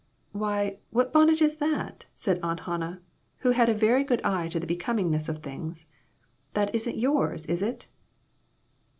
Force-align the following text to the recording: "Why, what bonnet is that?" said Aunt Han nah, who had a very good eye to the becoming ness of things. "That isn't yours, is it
"Why, 0.31 0.79
what 0.89 1.13
bonnet 1.13 1.43
is 1.43 1.57
that?" 1.57 2.07
said 2.15 2.39
Aunt 2.41 2.61
Han 2.61 2.79
nah, 2.79 2.95
who 3.41 3.51
had 3.51 3.69
a 3.69 3.73
very 3.75 4.03
good 4.03 4.19
eye 4.23 4.47
to 4.47 4.59
the 4.59 4.65
becoming 4.65 5.11
ness 5.11 5.29
of 5.29 5.43
things. 5.43 5.89
"That 6.55 6.73
isn't 6.73 6.97
yours, 6.97 7.45
is 7.45 7.61
it 7.61 7.87